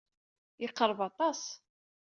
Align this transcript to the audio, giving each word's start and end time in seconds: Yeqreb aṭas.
Yeqreb 0.61 0.99
aṭas. 1.09 1.41